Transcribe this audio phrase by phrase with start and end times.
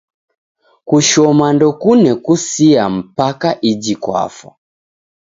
[0.85, 4.55] Kushoma ndokune kusia mpaka iji kwafa